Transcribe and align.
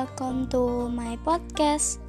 welcome 0.00 0.48
to 0.48 0.88
my 0.88 1.12
podcast. 1.28 2.00